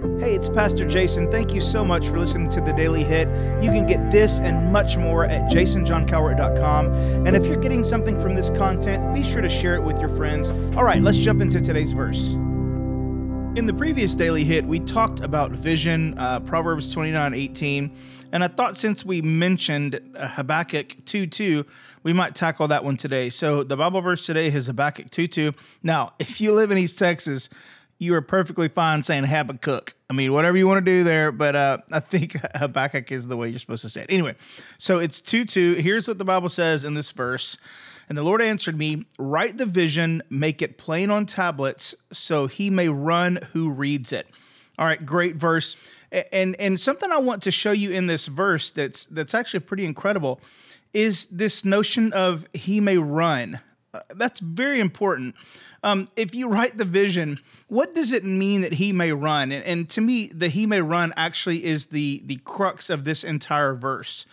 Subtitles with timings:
[0.00, 1.30] Hey, it's Pastor Jason.
[1.30, 3.28] Thank you so much for listening to the Daily Hit.
[3.62, 7.26] You can get this and much more at jasonjohncowart.com.
[7.26, 10.08] And if you're getting something from this content, be sure to share it with your
[10.08, 10.48] friends.
[10.74, 12.30] All right, let's jump into today's verse.
[13.56, 17.94] In the previous Daily Hit, we talked about vision, uh, Proverbs 29 18.
[18.32, 21.66] And I thought since we mentioned uh, Habakkuk 2 2,
[22.04, 23.28] we might tackle that one today.
[23.28, 25.52] So the Bible verse today is Habakkuk 2 2.
[25.82, 27.50] Now, if you live in East Texas,
[28.00, 29.94] you are perfectly fine saying Habakkuk.
[30.08, 33.36] I mean, whatever you want to do there, but uh, I think Habakkuk is the
[33.36, 34.06] way you're supposed to say it.
[34.08, 34.34] Anyway,
[34.78, 35.74] so it's 2 2.
[35.74, 37.58] Here's what the Bible says in this verse.
[38.08, 42.68] And the Lord answered me, Write the vision, make it plain on tablets, so he
[42.70, 44.26] may run who reads it.
[44.78, 45.76] All right, great verse.
[46.32, 49.84] And and something I want to show you in this verse that's that's actually pretty
[49.84, 50.40] incredible
[50.92, 53.60] is this notion of he may run.
[53.92, 55.34] Uh, that's very important.
[55.82, 59.50] Um, if you write the vision, what does it mean that he may run?
[59.50, 63.24] And, and to me, the he may run actually is the the crux of this
[63.24, 64.26] entire verse.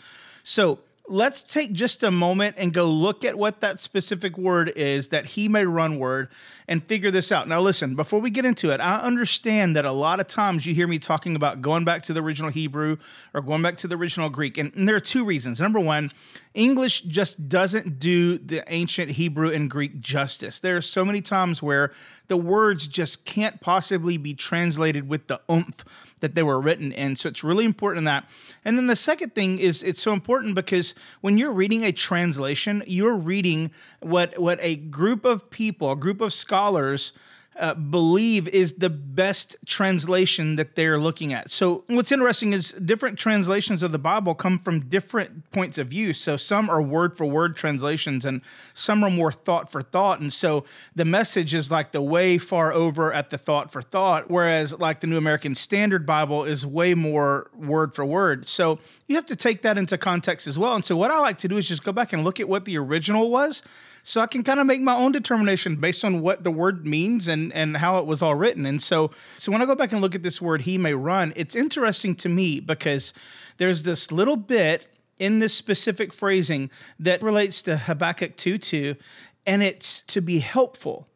[0.44, 5.09] So let's take just a moment and go look at what that specific word is
[5.09, 6.30] that he may run word
[6.67, 7.47] and figure this out.
[7.47, 10.73] Now, listen, before we get into it, I understand that a lot of times you
[10.73, 12.97] hear me talking about going back to the original Hebrew
[13.33, 14.58] or going back to the original Greek.
[14.58, 15.61] And, and there are two reasons.
[15.61, 16.11] Number one,
[16.53, 20.59] English just doesn't do the ancient Hebrew and Greek justice.
[20.59, 21.94] There are so many times where
[22.28, 25.83] the words just can't possibly be translated with the oomph
[26.20, 27.16] that they were written in.
[27.16, 28.28] So it's really important in that.
[28.66, 32.84] And then the second thing is it's so important because when you're reading a translation,
[32.88, 37.14] you're reading what what a group of people, a group of scholars
[37.59, 41.50] uh, believe is the best translation that they're looking at.
[41.50, 46.13] So, what's interesting is different translations of the Bible come from different points of view.
[46.13, 48.41] So, some are word for word translations, and
[48.73, 50.19] some are more thought for thought.
[50.19, 54.30] And so, the message is like the way far over at the thought for thought,
[54.30, 58.47] whereas, like the New American Standard Bible is way more word for word.
[58.47, 60.75] So, you have to take that into context as well.
[60.75, 62.66] And so, what I like to do is just go back and look at what
[62.66, 63.63] the original was
[64.07, 67.28] so I can kind of make my own determination based on what the word means
[67.28, 68.66] and and how it was all written.
[68.66, 71.34] And so so when I go back and look at this word he may run,
[71.35, 73.13] it's interesting to me because
[73.58, 74.88] there's this little bit
[75.19, 76.69] in this specific phrasing
[77.00, 78.97] that relates to Habakkuk 2:2
[79.46, 81.07] and it's to be helpful.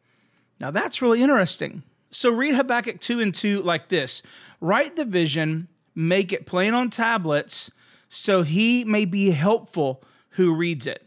[0.60, 1.82] Now that's really interesting.
[2.10, 4.22] So read Habakkuk 2 and 2 like this.
[4.60, 7.70] Write the vision, make it plain on tablets
[8.08, 11.06] so he may be helpful who reads it.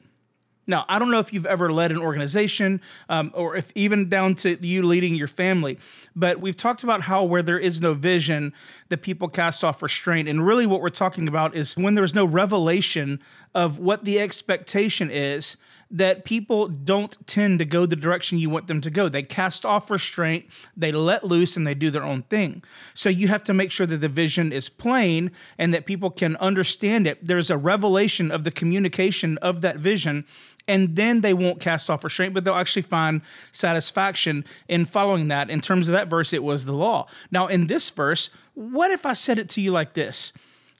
[0.68, 4.36] Now, I don't know if you've ever led an organization um, or if even down
[4.36, 5.78] to you leading your family,
[6.16, 8.53] but we've talked about how where there is no vision,
[8.90, 10.28] the people cast off restraint.
[10.28, 13.20] And really, what we're talking about is when there's no revelation
[13.53, 15.58] of what the expectation is,
[15.92, 19.08] that people don't tend to go the direction you want them to go.
[19.08, 20.46] They cast off restraint,
[20.76, 22.64] they let loose, and they do their own thing.
[22.94, 26.36] So you have to make sure that the vision is plain and that people can
[26.38, 27.26] understand it.
[27.26, 30.26] There's a revelation of the communication of that vision,
[30.68, 33.22] and then they won't cast off restraint, but they'll actually find
[33.52, 35.50] satisfaction in following that.
[35.50, 37.08] In terms of that verse, it was the law.
[37.31, 40.34] Now, in this verse, what if I said it to you like this?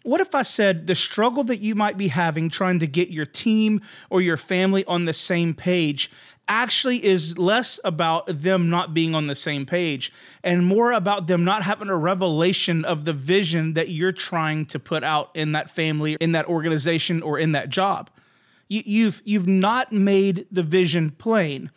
[0.04, 3.26] What if I said the struggle that you might be having trying to get your
[3.26, 6.12] team or your family on the same page
[6.48, 10.14] actually is less about them not being on the same page
[10.44, 14.78] and more about them not having a revelation of the vision that you're trying to
[14.78, 18.12] put out in that family, in that organization, or in that job?
[18.68, 21.72] You, you've you've not made the vision plain.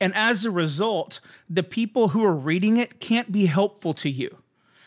[0.00, 4.38] And as a result, the people who are reading it can't be helpful to you.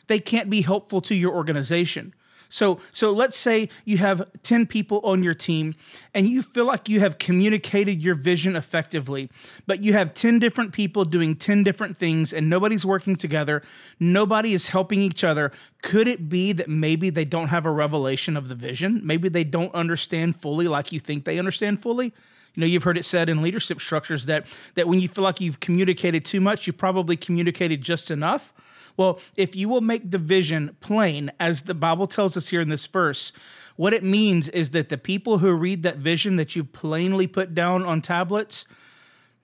[0.07, 2.13] They can't be helpful to your organization.
[2.53, 5.73] So, so let's say you have 10 people on your team
[6.13, 9.31] and you feel like you have communicated your vision effectively,
[9.65, 13.63] but you have 10 different people doing 10 different things and nobody's working together,
[13.99, 15.51] nobody is helping each other.
[15.81, 19.01] Could it be that maybe they don't have a revelation of the vision?
[19.03, 22.13] Maybe they don't understand fully like you think they understand fully?
[22.53, 25.41] You know, you've heard it said in leadership structures that that when you feel like
[25.41, 28.53] you've communicated too much, you probably communicated just enough.
[28.95, 32.69] Well, if you will make the vision plain, as the Bible tells us here in
[32.69, 33.31] this verse,
[33.75, 37.55] what it means is that the people who read that vision that you plainly put
[37.55, 38.65] down on tablets,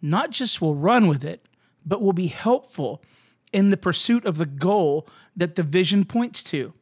[0.02, 1.48] not just will run with it,
[1.86, 3.02] but will be helpful
[3.52, 6.74] in the pursuit of the goal that the vision points to.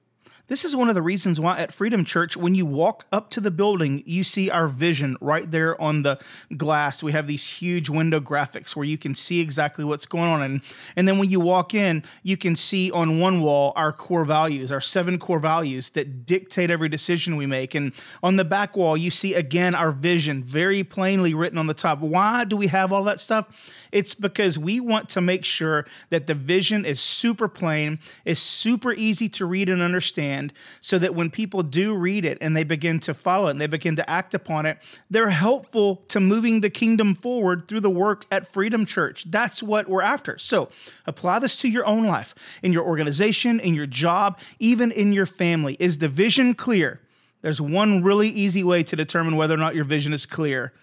[0.49, 3.41] This is one of the reasons why at Freedom Church, when you walk up to
[3.41, 6.19] the building, you see our vision right there on the
[6.55, 7.03] glass.
[7.03, 10.41] We have these huge window graphics where you can see exactly what's going on.
[10.41, 10.61] And,
[10.95, 14.71] and then when you walk in, you can see on one wall our core values,
[14.71, 17.75] our seven core values that dictate every decision we make.
[17.75, 17.91] And
[18.23, 21.99] on the back wall, you see again our vision very plainly written on the top.
[21.99, 23.49] Why do we have all that stuff?
[23.91, 28.93] It's because we want to make sure that the vision is super plain, is super
[28.93, 30.36] easy to read and understand,
[30.81, 33.67] so that when people do read it and they begin to follow it and they
[33.67, 34.77] begin to act upon it,
[35.09, 39.25] they're helpful to moving the kingdom forward through the work at Freedom Church.
[39.29, 40.37] That's what we're after.
[40.37, 40.69] So
[41.05, 45.25] apply this to your own life, in your organization, in your job, even in your
[45.25, 45.77] family.
[45.79, 47.01] Is the vision clear?
[47.41, 50.73] There's one really easy way to determine whether or not your vision is clear.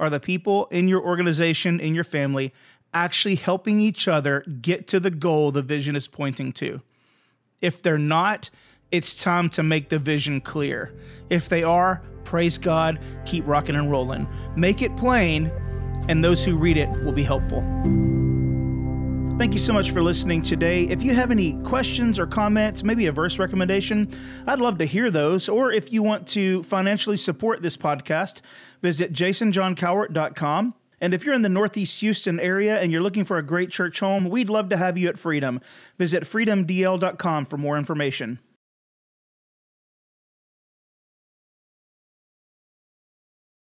[0.00, 2.52] Are the people in your organization, in your family,
[2.94, 6.80] actually helping each other get to the goal the vision is pointing to.
[7.60, 8.50] If they're not,
[8.92, 10.94] it's time to make the vision clear.
[11.30, 14.28] If they are, praise God, keep rocking and rolling.
[14.54, 15.50] Make it plain,
[16.08, 17.62] and those who read it will be helpful.
[19.38, 20.84] Thank you so much for listening today.
[20.84, 24.14] If you have any questions or comments, maybe a verse recommendation,
[24.46, 25.48] I'd love to hear those.
[25.48, 28.42] Or if you want to financially support this podcast,
[28.82, 33.42] visit jasonjohncowart.com and if you're in the Northeast Houston area and you're looking for a
[33.42, 35.60] great church home, we'd love to have you at Freedom.
[35.98, 38.38] Visit freedomdl.com for more information.